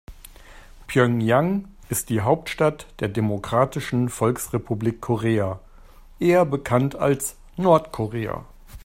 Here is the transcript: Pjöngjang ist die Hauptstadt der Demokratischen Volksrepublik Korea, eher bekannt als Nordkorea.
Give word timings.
Pjöngjang 0.87 1.65
ist 1.89 2.09
die 2.09 2.21
Hauptstadt 2.21 2.87
der 3.01 3.07
Demokratischen 3.07 4.09
Volksrepublik 4.09 4.99
Korea, 4.99 5.59
eher 6.17 6.43
bekannt 6.43 6.95
als 6.95 7.35
Nordkorea. 7.55 8.43